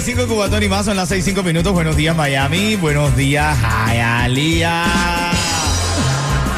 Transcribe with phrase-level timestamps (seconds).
[0.00, 1.74] 95 Cubatón y más son las 6 5 minutos.
[1.74, 3.54] Buenos días Miami, buenos días
[3.86, 5.30] Hialeah.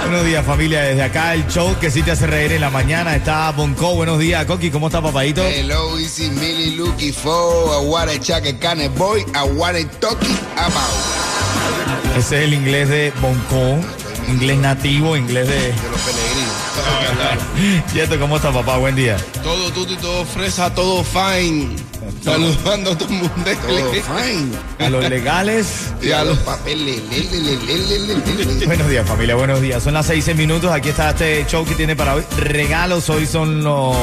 [0.02, 3.16] Buenos días familia, desde acá el show que sí te hace reír en la mañana
[3.16, 3.96] está Bonco.
[3.96, 5.42] Buenos días Coqui, ¿cómo está papadito?
[5.42, 12.16] Hello, easy, Millie, Lucky, Fo, Aguare, Chaque, Cane, Boy, Aguare, Toki, About.
[12.16, 13.80] Ese es el inglés de Bonco,
[14.28, 15.54] inglés nativo, inglés de...
[15.56, 17.92] De los peregrinos.
[17.92, 18.76] Yeto, ¿cómo está papá?
[18.76, 19.16] Buen día.
[19.42, 21.91] Todo tuto y todo fresa, todo fine.
[22.22, 23.32] Saludando a todo el mundo.
[24.78, 25.92] A los legales.
[26.00, 27.02] Y a los papeles.
[27.10, 28.66] le, le, le, le, le, le, le, le.
[28.66, 29.82] Buenos días familia, buenos días.
[29.82, 30.70] Son las 6 6 minutos.
[30.72, 32.24] Aquí está este show que tiene para hoy.
[32.38, 33.08] Regalos.
[33.10, 33.96] Hoy son los,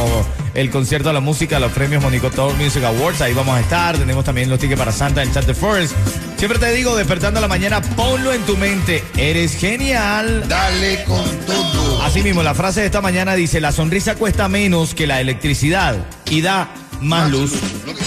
[0.53, 3.21] el concierto de la música, los premios Monico Talk Music Awards.
[3.21, 3.97] Ahí vamos a estar.
[3.97, 5.93] Tenemos también los tickets para Santa en Chat de Forest.
[6.37, 9.03] Siempre te digo, despertando a la mañana, ponlo en tu mente.
[9.17, 10.45] Eres genial.
[10.47, 12.01] Dale con todo.
[12.01, 15.97] Así mismo, la frase de esta mañana dice, la sonrisa cuesta menos que la electricidad
[16.29, 16.69] y da
[17.01, 17.51] más luz.
[17.85, 17.93] ¿No?
[17.93, 17.99] Que-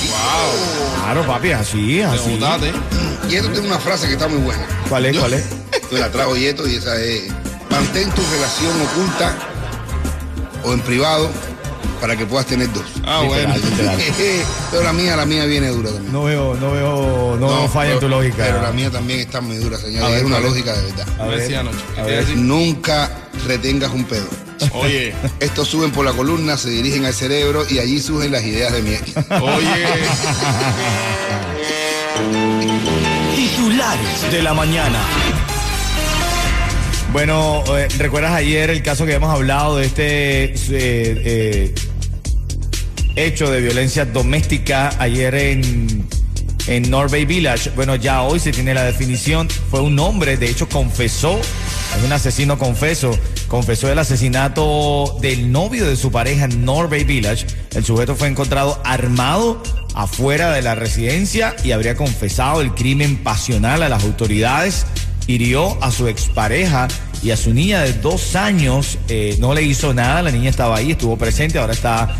[1.03, 2.31] Claro, papi, así, así.
[2.39, 2.73] Botate.
[3.29, 4.65] Y esto tiene una frase que está muy buena.
[4.89, 5.19] ¿Cuál es?
[5.19, 5.45] ¿Cuál es?
[5.91, 7.25] Yo la trajo Yeto y esa es,
[7.71, 9.35] mantén tu relación oculta
[10.65, 11.31] o en privado
[12.01, 12.85] para que puedas tener dos.
[13.05, 13.55] Ah, bueno.
[13.55, 13.99] Literal.
[14.71, 16.13] Pero la mía, la mía viene dura también.
[16.13, 18.37] No veo, no veo, no, veo falla en tu lógica.
[18.45, 20.05] Pero la mía también está muy dura, señor.
[20.05, 21.07] A y ver, es una lógica de verdad.
[21.19, 21.79] A A ver ver, si anoche.
[21.93, 22.37] a ¿Qué te ver.
[22.37, 23.11] Nunca
[23.47, 24.29] retengas un pedo.
[24.73, 28.73] Oye, Estos suben por la columna, se dirigen al cerebro y allí surgen las ideas
[28.73, 29.17] de mi ex.
[29.31, 29.69] oye.
[33.37, 34.99] Titulares de la mañana.
[37.13, 41.75] Bueno, eh, ¿recuerdas ayer el caso que hemos hablado de este eh, eh,
[43.17, 46.09] hecho de violencia doméstica ayer en,
[46.69, 47.71] en North Bay Village?
[47.77, 49.51] Bueno, ya hoy se tiene la definición.
[49.51, 53.19] Fue un hombre, de hecho confesó, es un asesino confeso,
[53.53, 57.47] confesó el asesinato del novio de su pareja en North Bay Village.
[57.75, 59.63] El sujeto fue encontrado armado
[59.95, 64.87] afuera de la residencia y habría confesado el crimen pasional a las autoridades.
[65.27, 66.89] Hirió a su expareja
[67.23, 68.97] y a su niña de dos años.
[69.11, 72.17] eh, no le hizo nada, la niña estaba ahí, estuvo presente, ahora está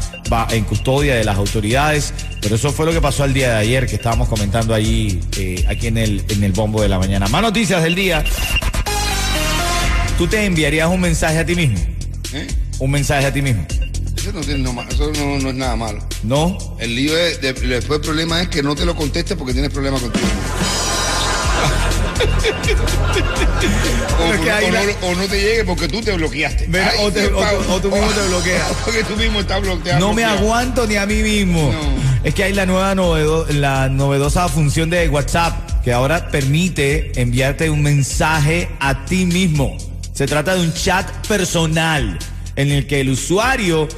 [0.51, 2.13] en custodia de las autoridades.
[2.43, 5.65] Pero eso fue lo que pasó el día de ayer, que estábamos comentando allí, eh,
[5.67, 7.27] aquí en el, en el bombo de la mañana.
[7.29, 8.23] Más noticias del día.
[10.23, 11.81] ¿Tú te enviarías un mensaje a ti mismo?
[12.33, 12.47] ¿Eh?
[12.79, 13.67] Un mensaje a ti mismo.
[14.17, 15.99] Eso no, tiene no eso no, no es nada malo.
[16.23, 16.57] ¿No?
[16.79, 19.73] El lío es, de- después el problema es que no te lo contestes porque tienes
[19.73, 20.25] problemas contigo.
[24.21, 26.69] o, no, la- o no te llegue porque tú te bloqueaste.
[26.69, 28.73] Mira, Ay, o te- qué o tú- mismo te bloqueas.
[28.85, 29.99] Porque tú mismo estás bloqueado.
[29.99, 31.75] No me aguanto ni a mí mismo.
[32.23, 37.71] Es que hay la nueva novedo- la novedosa función de WhatsApp que ahora permite enviarte
[37.71, 39.77] un mensaje a ti mismo.
[40.13, 42.19] Se trata de un chat personal
[42.57, 43.89] en el que el usuario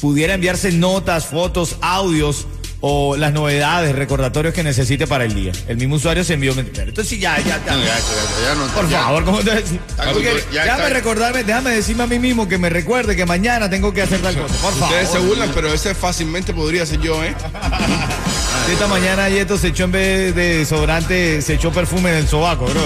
[0.00, 2.46] pudiera enviarse notas, fotos, audios
[2.84, 5.52] o las novedades, recordatorios que necesite para el día.
[5.68, 6.52] El mismo usuario se envió.
[6.52, 7.76] Entonces sí, ya, ya, ya.
[7.76, 8.66] No, ya, ya, ya, ya no.
[8.66, 9.02] Por ya.
[9.04, 9.78] favor, ¿cómo te decís?
[10.52, 14.20] Déjame recordarme, déjame decirme a mí mismo que me recuerde que mañana tengo que hacer
[14.20, 14.54] tal cosa.
[14.56, 14.88] Por favor.
[14.88, 17.34] Ustedes se burlan, pero ese fácilmente podría ser yo, ¿eh?
[18.70, 22.66] Esta mañana Yeto se echó en vez de desodorante, se echó perfume en el sobaco,
[22.66, 22.82] bro.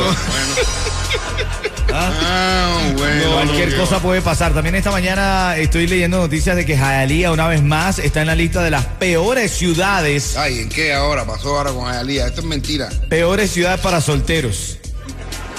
[1.98, 3.32] Ah, bueno.
[3.32, 4.52] Cualquier cosa puede pasar.
[4.52, 8.34] También esta mañana estoy leyendo noticias de que Hialeah una vez más está en la
[8.34, 11.24] lista de las peores ciudades, Ay, ¿en qué ahora?
[11.26, 12.26] Pasó ahora con Ayalía.
[12.26, 12.88] Esto es mentira.
[13.08, 14.78] peores ciudades para solteros.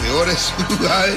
[0.01, 1.15] Peores ciudades.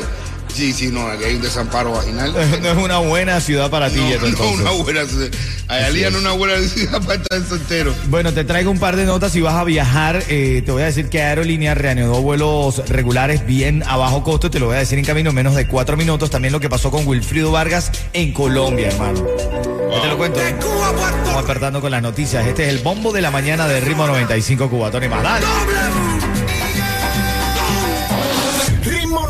[0.55, 2.33] Sí, sí, no, aquí hay un desamparo vaginal.
[2.61, 5.31] No es una buena ciudad para ti, No, Yeto, no una buena ciudad.
[5.69, 7.95] Ayalía no es una buena ciudad para estar soltero.
[8.09, 9.33] Bueno, te traigo un par de notas.
[9.33, 13.83] Si vas a viajar, eh, te voy a decir que Aerolínea reanudó vuelos regulares bien
[13.87, 14.51] a bajo costo.
[14.51, 16.31] Te lo voy a decir en camino, menos de cuatro minutos.
[16.31, 19.25] También lo que pasó con Wilfrido Vargas en Colombia, hermano.
[19.93, 20.41] Ya te lo cuento.
[20.61, 22.47] Vamos despertando con las noticias.
[22.47, 25.23] Este es el bombo de la mañana de Ritmo 95 Cubatón y más.
[25.23, 25.47] Dale.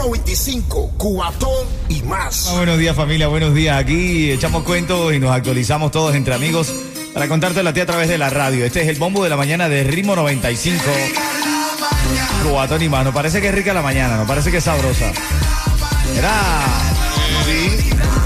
[0.00, 2.49] Ritmo 95, cuatón y más.
[2.49, 3.79] Ah, Buenos días familia, buenos días.
[3.79, 6.73] Aquí echamos cuentos y nos actualizamos todos entre amigos
[7.12, 8.64] para contarte a ti a través de la radio.
[8.64, 10.82] Este es el bombo de la mañana de Ritmo 95.
[12.43, 13.05] Cubatón y más.
[13.05, 15.12] Nos parece que es rica la mañana, nos parece que es sabrosa.
[16.17, 16.32] Era.
[17.44, 18.19] Sí.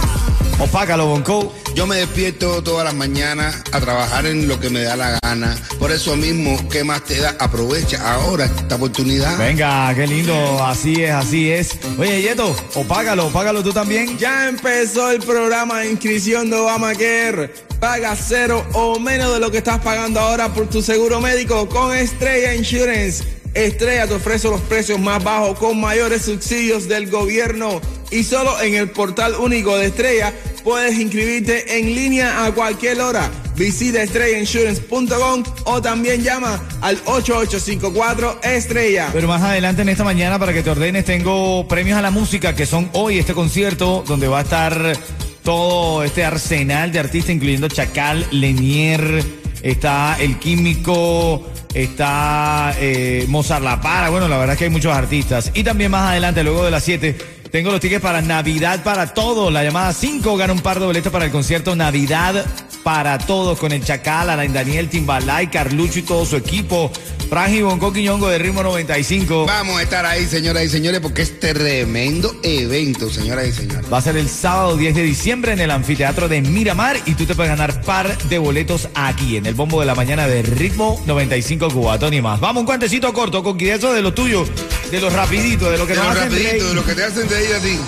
[0.58, 1.52] Opácalo, Bonco.
[1.74, 5.56] Yo me despierto todas las mañanas a trabajar en lo que me da la gana.
[5.78, 7.34] Por eso mismo, ¿qué más te da?
[7.40, 9.36] Aprovecha ahora esta oportunidad.
[9.36, 10.64] Venga, qué lindo.
[10.64, 11.78] Así es, así es.
[11.98, 14.16] Oye, Yeto, opágalo, opágalo tú también.
[14.16, 17.52] Ya empezó el programa de inscripción de Obamacare.
[17.80, 21.94] Paga cero o menos de lo que estás pagando ahora por tu seguro médico con
[21.94, 23.24] Estrella Insurance.
[23.54, 27.80] Estrella te ofrece los precios más bajos con mayores subsidios del gobierno.
[28.14, 30.32] Y solo en el portal único de Estrella
[30.62, 33.28] puedes inscribirte en línea a cualquier hora.
[33.56, 39.10] Visita estrellainsurance.com o también llama al 8854 Estrella.
[39.12, 42.54] Pero más adelante en esta mañana, para que te ordenes, tengo premios a la música,
[42.54, 44.96] que son hoy este concierto, donde va a estar
[45.42, 49.24] todo este arsenal de artistas, incluyendo Chacal, Lenier,
[49.60, 51.44] está El Químico,
[51.74, 54.08] está eh, Mozart La Para.
[54.10, 55.50] Bueno, la verdad es que hay muchos artistas.
[55.52, 59.52] Y también más adelante, luego de las 7, tengo los tickets para Navidad para todos.
[59.52, 62.44] La llamada 5 gana un par de boletos para el concierto Navidad
[62.84, 66.92] para todos con el Chacal, Alain Daniel, Timbalay, Carlucho y todo su equipo.
[67.28, 69.46] Franji Bonco Quiñongo de Ritmo 95.
[69.46, 73.90] Vamos a estar ahí, señoras y señores, porque es tremendo evento, señoras y señores.
[73.92, 77.24] Va a ser el sábado 10 de diciembre en el anfiteatro de Miramar y tú
[77.24, 81.02] te puedes ganar par de boletos aquí en el bombo de la mañana de Ritmo
[81.06, 82.38] 95 Cubatón y más.
[82.38, 84.44] Vamos, un cuantecito corto, con eso de lo tuyo,
[84.90, 86.64] de lo rapidito, de lo que De nos lo hacen rapidito, reír.
[86.64, 87.78] de lo que te hacen reír a ti.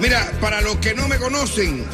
[0.00, 1.84] Mira, para los que no me conocen,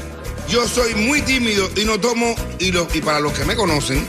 [0.48, 2.34] yo soy muy tímido y no tomo.
[2.58, 4.06] Y, lo- y para los que me conocen,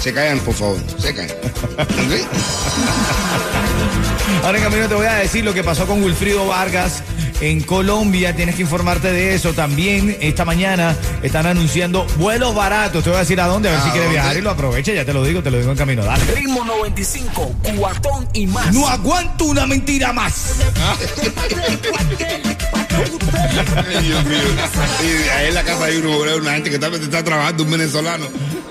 [0.00, 1.36] se callan, por favor, se callan.
[1.78, 2.26] ¿Ok?
[4.44, 7.02] Ahora en camino te voy a decir lo que pasó con Wilfrido Vargas
[7.40, 8.34] en Colombia.
[8.34, 9.52] Tienes que informarte de eso.
[9.52, 13.04] También esta mañana están anunciando vuelos baratos.
[13.04, 14.18] Te voy a decir a dónde, a ver ¿A si quieres dónde?
[14.20, 14.94] viajar y lo aproveche.
[14.96, 16.04] Ya te lo digo, te lo digo en camino.
[16.04, 16.24] Dale.
[16.34, 18.72] Ritmo 95, cuatón y más.
[18.74, 20.56] No aguanto una mentira más.
[23.76, 24.38] Ay, Dios mío.
[25.02, 28.26] Y ahí en la casa hay uno, una gente que está, está trabajando, un venezolano.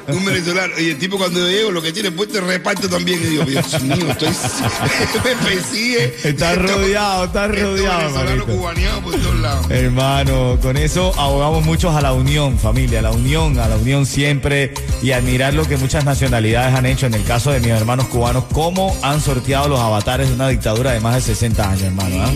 [0.08, 0.74] Un venezolano.
[0.78, 3.22] Y el tipo cuando llego lo que tiene puesto es reparto también.
[3.22, 4.30] Y digo, Dios mío, estoy.
[5.24, 6.16] me persigue.
[6.24, 8.46] Está rodeado, está rodeado, venezolanos manito.
[8.48, 9.66] cubaneados por todos lados.
[9.70, 14.06] Hermano, con eso abogamos muchos a la unión, familia, a la unión, a la unión
[14.06, 17.06] siempre y admirar lo que muchas nacionalidades han hecho.
[17.06, 20.92] En el caso de mis hermanos cubanos, cómo han sorteado los avatares de una dictadura
[20.92, 22.24] de más de 60 años, hermano.
[22.24, 22.32] ¿ah?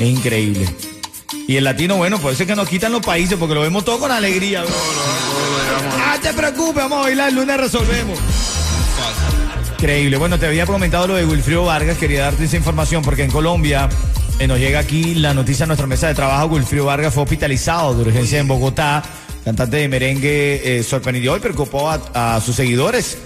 [0.00, 0.66] Es increíble.
[1.46, 3.84] Y el latino, bueno, por eso es que nos quitan los países, porque lo vemos
[3.84, 4.62] todo con alegría.
[4.62, 4.70] bro.
[5.98, 8.18] Ah, te preocupes, vamos a bailar, el lunes resolvemos.
[9.78, 10.16] Increíble.
[10.16, 13.88] Bueno, te había comentado lo de Wilfrido Vargas, quería darte esa información porque en Colombia
[14.38, 16.46] eh, nos llega aquí la noticia a nuestra mesa de trabajo.
[16.46, 19.02] Wilfrido Vargas fue hospitalizado de urgencia en Bogotá.
[19.44, 23.18] Cantante de merengue eh, sorprendió y preocupó a, a sus seguidores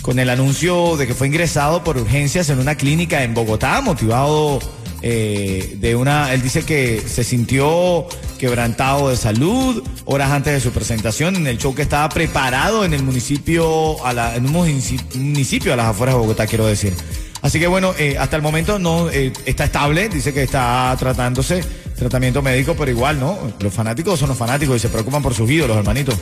[0.00, 4.60] con el anuncio de que fue ingresado por urgencias en una clínica en Bogotá, motivado
[5.02, 8.06] eh, de una, él dice que se sintió
[8.38, 12.92] quebrantado de salud horas antes de su presentación en el show que estaba preparado en
[12.94, 16.94] el municipio, a la- en un munici- municipio a las afueras de Bogotá, quiero decir.
[17.42, 21.62] Así que bueno, eh, hasta el momento no eh, está estable, dice que está tratándose,
[21.96, 23.38] tratamiento médico, pero igual, ¿no?
[23.60, 26.16] Los fanáticos son los fanáticos y se preocupan por sus ídolos, hermanitos.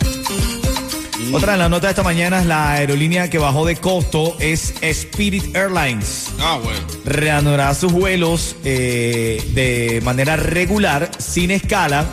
[1.37, 4.75] Otra de las notas de esta mañana es la aerolínea que bajó de costo es
[4.81, 6.79] Spirit Airlines Ah, bueno.
[7.05, 12.05] reanudará sus vuelos eh, de manera regular, sin escala,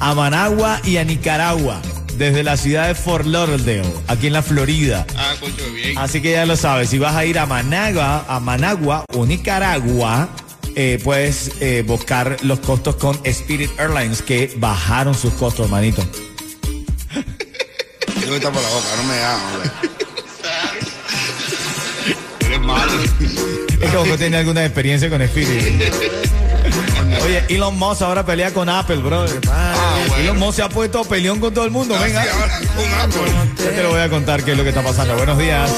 [0.00, 1.80] a Managua y a Nicaragua,
[2.16, 5.04] desde la ciudad de Fort Lauderdale, aquí en la Florida.
[5.16, 5.98] Ah, coño, bien.
[5.98, 10.28] Así que ya lo sabes, si vas a ir a Managua, a Managua o Nicaragua,
[10.76, 16.04] eh, puedes eh, buscar los costos con Spirit Airlines, que bajaron sus costos, hermanito.
[18.26, 19.70] No me tapa la boca, no me da, hombre.
[22.46, 22.92] Eres malo.
[23.80, 25.82] Es que vos no tenés alguna experiencia con Spirit.
[27.24, 29.40] Oye, Elon Musk ahora pelea con Apple, brother.
[29.40, 30.16] bueno.
[30.18, 31.98] Elon Musk se ha puesto peleón con todo el mundo.
[31.98, 33.32] Venga, Así ahora con Apple.
[33.64, 35.16] yo te lo voy a contar qué es lo que está pasando.
[35.16, 35.70] Buenos días.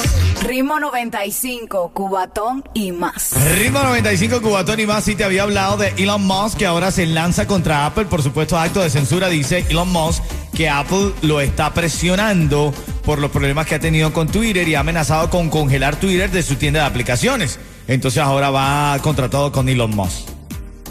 [0.43, 3.33] Ritmo 95, Cubatón y más.
[3.59, 7.07] Ritmo 95 Cubatón y más sí te había hablado de Elon Musk que ahora se
[7.07, 8.05] lanza contra Apple.
[8.07, 10.23] Por supuesto, acto de censura dice Elon Musk
[10.57, 12.73] que Apple lo está presionando
[13.05, 16.43] por los problemas que ha tenido con Twitter y ha amenazado con congelar Twitter de
[16.43, 17.59] su tienda de aplicaciones.
[17.87, 20.29] Entonces ahora va contratado con Elon Musk.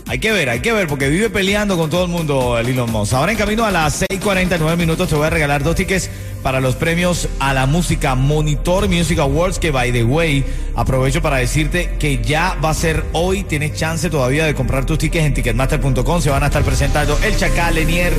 [0.08, 2.92] Hay que ver, hay que ver, porque vive peleando con todo el mundo el Elon
[2.92, 3.14] Musk.
[3.14, 6.12] Ahora en camino a las 6:49 minutos te voy a regalar dos tickets
[6.46, 11.38] para los premios a la música Monitor Music Awards, que by the way, aprovecho para
[11.38, 15.34] decirte que ya va a ser hoy, tienes chance todavía de comprar tus tickets en
[15.34, 18.14] ticketmaster.com, se van a estar presentando el Chacal, Lenier,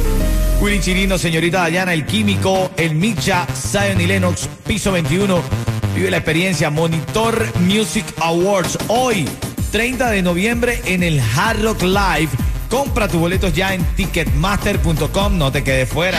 [0.60, 5.40] Willy Chirino, señorita Dayana, el Químico, el Micha, Zion y Lennox, piso 21.
[5.94, 9.28] Vive la experiencia Monitor Music Awards hoy.
[9.70, 12.30] 30 de noviembre en el Hard Rock Live
[12.68, 16.18] Compra tus boletos ya en ticketmaster.com, no te quedes fuera.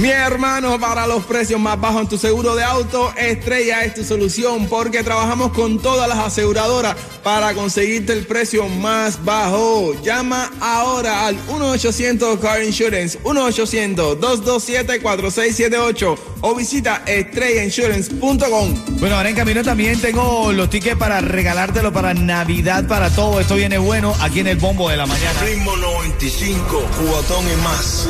[0.00, 4.02] Mi hermano, para los precios más bajos en tu seguro de auto, Estrella es tu
[4.02, 9.92] solución porque trabajamos con todas las aseguradoras para conseguirte el precio más bajo.
[10.02, 18.74] Llama ahora al 1-800 Car Insurance, 1-800-227-4678 o visita estrellainsurance.com.
[19.00, 23.38] Bueno, ahora en camino también tengo los tickets para regalártelo para Navidad, para todo.
[23.38, 25.42] Esto viene bueno aquí en el bombo de la mañana.
[25.42, 28.08] Ritmo 95, cuatón y más.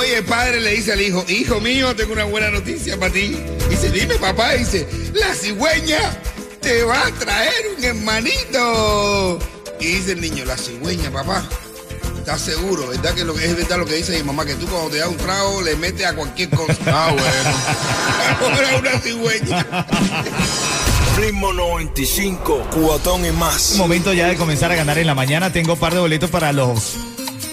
[0.00, 3.36] Oye, el padre le dice al hijo, hijo mío, tengo una buena noticia para ti.
[3.68, 5.98] Dice, dime papá, dice, la cigüeña
[6.62, 9.38] te va a traer un hermanito.
[9.78, 11.46] Y dice el niño, la cigüeña, papá.
[12.16, 12.88] ¿Estás seguro?
[12.88, 14.46] ¿Verdad que lo que es verdad lo que dice mi mamá?
[14.46, 16.78] Que tú cuando te das un trago le metes a cualquier cosa.
[16.86, 18.54] Ah, bueno.
[18.56, 19.86] Ahora una cigüeña.
[21.18, 23.74] Ritmo 95, cuatón y más.
[23.76, 25.52] Momento ya de comenzar a ganar en la mañana.
[25.52, 26.96] Tengo un par de boletos para los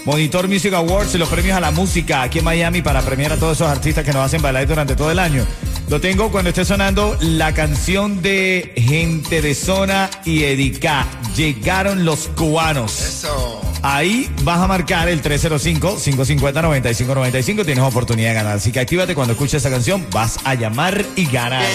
[0.08, 3.58] Monitor Music Awards, los premios a la música aquí en Miami para premiar a todos
[3.58, 5.44] esos artistas que nos hacen bailar durante todo el año.
[5.90, 11.04] Lo tengo cuando esté sonando la canción de Gente de Zona y Edica.
[11.36, 12.98] Llegaron los cubanos.
[12.98, 13.60] Eso.
[13.82, 17.66] Ahí vas a marcar el 305-550-9595.
[17.66, 18.56] Tienes oportunidad de ganar.
[18.56, 20.06] Así que actívate cuando escuches esa canción.
[20.10, 21.66] Vas a llamar y ganar.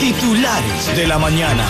[0.00, 1.64] Titulares de la mañana.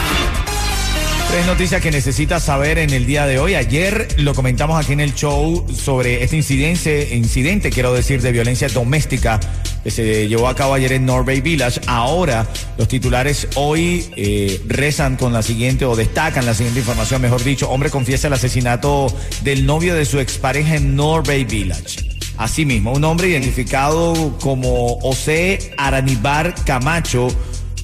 [1.30, 3.54] Tres noticias que necesitas saber en el día de hoy.
[3.54, 8.66] Ayer lo comentamos aquí en el show sobre este incidente, incidente quiero decir, de violencia
[8.68, 9.38] doméstica
[9.84, 11.82] que se llevó a cabo ayer en Norway Village.
[11.86, 17.44] Ahora los titulares hoy eh, rezan con la siguiente o destacan la siguiente información, mejor
[17.44, 19.06] dicho, hombre confiesa el asesinato
[19.44, 22.10] del novio de su expareja en Norway Village.
[22.38, 27.28] Asimismo, un hombre identificado como José Aranibar Camacho,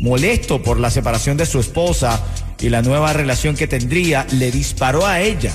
[0.00, 2.24] molesto por la separación de su esposa
[2.60, 5.52] y la nueva relación que tendría, le disparó a ella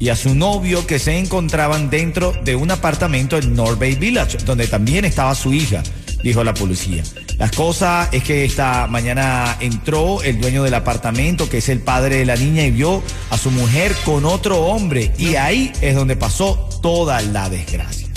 [0.00, 4.38] y a su novio que se encontraban dentro de un apartamento en North Bay Village,
[4.44, 5.82] donde también estaba su hija,
[6.22, 7.02] dijo la policía.
[7.38, 12.16] La cosa es que esta mañana entró el dueño del apartamento, que es el padre
[12.16, 16.16] de la niña, y vio a su mujer con otro hombre, y ahí es donde
[16.16, 18.08] pasó toda la desgracia.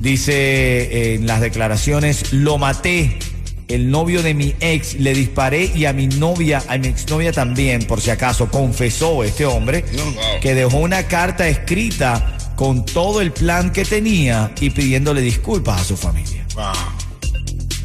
[0.00, 3.18] Dice eh, en las declaraciones, lo maté,
[3.70, 7.84] el novio de mi ex, le disparé y a mi novia, a mi exnovia también,
[7.84, 10.02] por si acaso, confesó este hombre No,
[10.40, 15.84] que dejó una carta escrita con todo el plan que tenía y pidiéndole disculpas a
[15.84, 16.44] su familia.
[16.54, 16.72] Wow.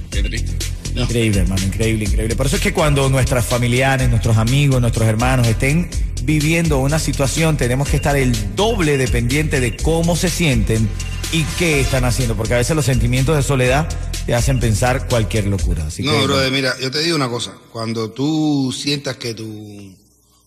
[0.10, 0.56] Qué triste.
[0.96, 2.36] Increíble, hermano, increíble, increíble.
[2.36, 5.90] Por eso es que cuando nuestras familiares, nuestros amigos, nuestros hermanos estén
[6.24, 10.90] viviendo una situación, tenemos que estar el doble dependiente de cómo se sienten
[11.32, 13.88] y qué están haciendo, porque a veces los sentimientos de soledad
[14.26, 15.86] te hacen pensar cualquier locura.
[15.88, 17.54] Así No, que, brother, mira, yo te digo una cosa.
[17.72, 19.96] Cuando tú sientas que tú,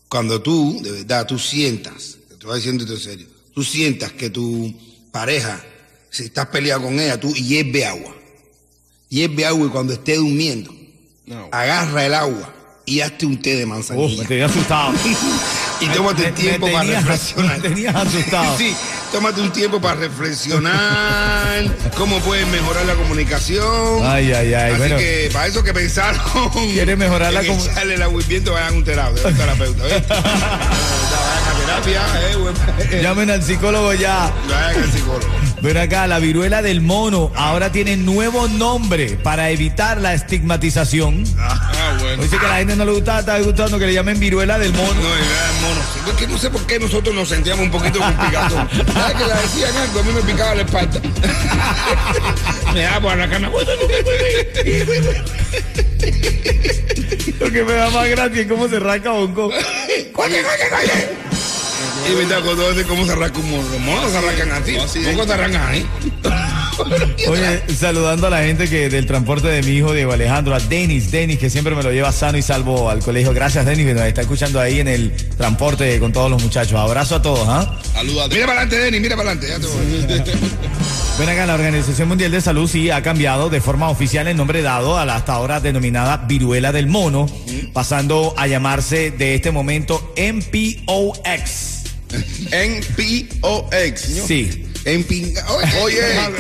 [0.09, 4.31] cuando tú, de verdad, tú sientas, te estoy diciendo esto en serio, tú sientas que
[4.31, 4.75] tu
[5.13, 5.63] pareja,
[6.11, 8.15] si estás peleado con ella, tú hierve agua.
[9.11, 10.75] Hierve agua y cuando esté durmiendo,
[11.51, 12.55] agarra el agua
[12.85, 14.23] y hazte un té de Uf, manzanilla.
[14.23, 14.93] me tenía asustado.
[15.81, 17.57] y tómate Me- tiempo me para tenías- reflexionar.
[17.57, 18.55] me tenías asustado.
[18.59, 18.75] Sí,
[19.13, 21.65] tómate un tiempo para reflexionar,
[21.97, 24.01] cómo puedes mejorar la comunicación.
[24.05, 24.97] Ay, ay, ay, Así bueno.
[24.97, 26.21] que para eso que pensaron.
[26.73, 29.29] ¿Quieres mejorar la en comu- echarle el agüimiento, vayan a un terapeuta.
[31.69, 32.03] terapia,
[32.91, 33.01] eh.
[33.03, 34.33] Llamen al psicólogo ya.
[34.49, 35.27] Vayan al psicólogo.
[35.61, 41.25] Ven acá, la viruela del mono ahora tiene nuevo nombre para evitar la estigmatización.
[41.39, 42.23] Ah, bueno.
[42.23, 44.73] Dice que a la gente no le gusta, está gustando que le llamen viruela del
[44.73, 44.95] mono.
[44.95, 45.81] No, era mono.
[46.11, 48.69] Es que no sé por qué nosotros nos sentíamos un poquito con picazón.
[48.93, 50.01] ¿Sabes que la decían algo?
[50.01, 51.01] A mí me picaba la espalda.
[52.75, 53.51] me daba por la cana.
[57.41, 59.51] Lo que me da más gracia es cómo se rasca Bonco.
[60.13, 61.28] ¡Coye, coye, coye!
[62.11, 63.69] Y cuando ves cómo se arranca un mono.
[63.69, 65.03] Los monos se arrancan así.
[65.05, 65.87] ¿Cómo se arrancan ahí?
[67.29, 71.11] Oye, saludando a la gente que del transporte de mi hijo Diego Alejandro, a Denis,
[71.11, 73.35] Denis, que siempre me lo lleva sano y salvo al colegio.
[73.35, 76.79] Gracias, Denis, que nos está escuchando ahí en el transporte con todos los muchachos.
[76.79, 77.79] Abrazo a todos, ¿ah?
[78.05, 79.69] Mira para adelante, Denis, mira para adelante.
[81.19, 84.63] Ven acá, la Organización Mundial de Salud sí ha cambiado de forma oficial el nombre
[84.63, 87.27] dado a la hasta ahora denominada viruela del mono,
[87.73, 91.78] pasando a llamarse de este momento MPOX.
[92.51, 94.09] N-P-O-X.
[94.27, 94.65] Sí.
[94.85, 95.45] En pinga.
[95.83, 95.99] Oye.
[96.17, 96.31] ¿En?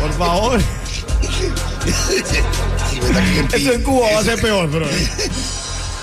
[0.00, 0.60] Por favor.
[3.00, 4.86] En Eso en Cuba va a ser peor, bro.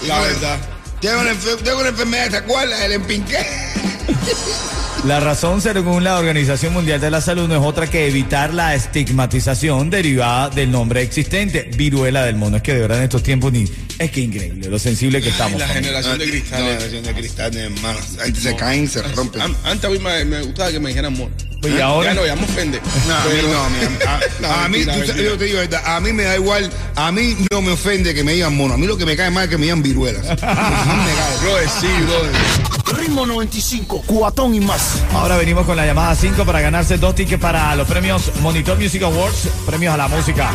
[0.07, 0.57] La verdad.
[1.01, 2.79] Tengo una, enfer- tengo una enfermedad, ¿te acuerdas?
[2.81, 3.45] El empinqué.
[5.05, 8.74] La razón, según la Organización Mundial de la Salud, no es otra que evitar la
[8.74, 12.55] estigmatización derivada del nombre existente, viruela del mono.
[12.57, 13.65] Es que de verdad en estos tiempos ni
[14.03, 15.60] es que increíble lo sensible que estamos.
[15.60, 16.65] La generación de No, cristales.
[16.67, 18.00] generación de cristales, hermano.
[18.22, 19.41] Ahí se caen, se rompen.
[19.41, 21.31] An- Antes a mí me, me gustaba que me dijeran mono.
[21.62, 22.10] Pues, ¿y ahora?
[22.13, 22.81] Ya no, ya me ofende.
[23.07, 25.29] No, a mí Pero- no, mi am- a, mí, mentira, tú sabes, mentira.
[25.31, 28.24] yo te digo, verdad, a mí me da igual, a mí no me ofende que
[28.24, 30.24] me digan mono, a mí lo que me cae mal es que me digan viruelas.
[30.27, 31.38] No me cae.
[31.41, 32.31] Brother, sí, brother.
[33.00, 35.01] Ritmo 95, cuatón y más.
[35.13, 39.01] Ahora venimos con la llamada 5 para ganarse dos tickets para los premios Monitor Music
[39.03, 40.51] Awards, premios a la música.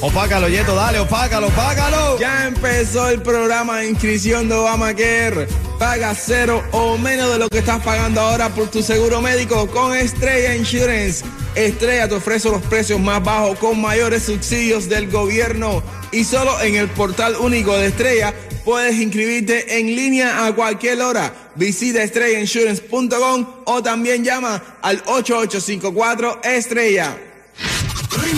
[0.00, 2.18] Opácalo, Yeto, dale, opácalo, opácalo.
[2.20, 5.48] Ya empezó el programa de inscripción de Obamacare.
[5.76, 9.96] Paga cero o menos de lo que estás pagando ahora por tu seguro médico con
[9.96, 11.24] Estrella Insurance.
[11.56, 15.82] Estrella te ofrece los precios más bajos con mayores subsidios del gobierno.
[16.12, 18.32] Y solo en el portal único de Estrella
[18.64, 21.34] puedes inscribirte en línea a cualquier hora.
[21.56, 27.16] Visita estrellainsurance.com o también llama al 8854 Estrella.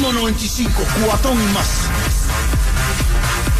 [0.00, 1.68] Ritmo 95, cuatón y más.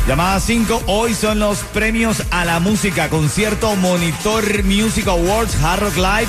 [0.09, 5.97] Llamada 5, hoy son los premios a la música, concierto Monitor Music Awards, Hard Rock
[5.97, 6.28] Live.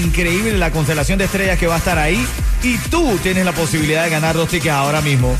[0.00, 2.26] Increíble la constelación de estrellas que va a estar ahí.
[2.64, 5.36] Y tú tienes la posibilidad de ganar dos tickets ahora mismo.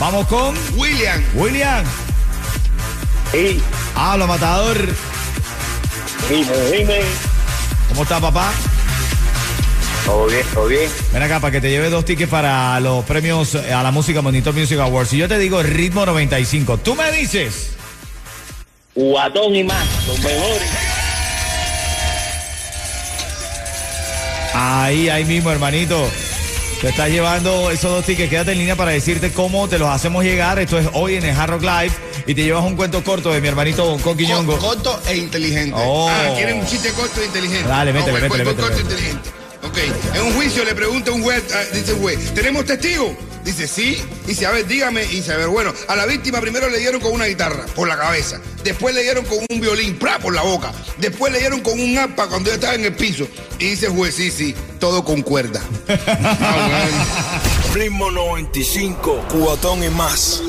[0.00, 1.84] Vamos con William, William.
[3.30, 3.62] Sí,
[3.94, 4.76] Habla, matador.
[6.28, 7.00] dime, dime.
[7.90, 8.50] ¿Cómo está, papá?
[10.04, 10.90] Todo bien, todo bien.
[11.12, 14.20] Ven acá para que te lleve dos tickets para los premios eh, a la música
[14.20, 15.10] Monitor Music Awards.
[15.10, 17.70] Si yo te digo ritmo 95, tú me dices.
[18.94, 20.62] Guatón y más, los mejores.
[24.54, 26.10] Ahí, ahí mismo, hermanito.
[26.80, 28.28] Te estás llevando esos dos tickets.
[28.28, 30.58] Quédate en línea para decirte cómo te los hacemos llegar.
[30.58, 31.92] Esto es hoy en el Hard Rock Live.
[32.26, 34.58] Y te llevas un cuento corto de mi hermanito Bonco co- Quiñongo.
[34.58, 35.74] corto e inteligente.
[35.76, 36.08] Oh.
[36.10, 37.68] Ah, quieren un chiste corto e inteligente.
[37.68, 39.30] Dale, métele, bueno, métele, métele, corto e inteligente.
[39.72, 39.78] Ok,
[40.14, 43.16] en un juicio le pregunta un juez, ah, dice el juez, ¿tenemos testigos?
[43.42, 43.96] Dice, sí.
[44.26, 45.02] Dice, a ver, dígame.
[45.04, 47.88] Y dice, a ver, bueno, a la víctima primero le dieron con una guitarra por
[47.88, 48.38] la cabeza.
[48.62, 50.18] Después le dieron con un violín, ¡pra!
[50.18, 50.72] por la boca.
[50.98, 53.26] Después le dieron con un arpa cuando ella estaba en el piso.
[53.58, 55.62] Y dice juez, sí, sí, todo con cuerda.
[56.06, 57.74] Ah, bueno.
[57.74, 60.42] Ritmo 95, cuatón y más.